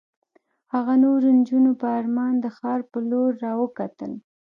هغه 0.73 0.93
نورو 1.03 1.27
نجونو 1.39 1.71
په 1.81 1.87
ارمان 1.99 2.33
د 2.41 2.45
ښار 2.57 2.79
په 2.91 2.97
لور 3.09 3.31
را 3.43 3.53
وکتل. 3.61 4.11